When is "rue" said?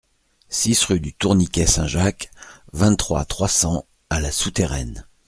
0.85-0.99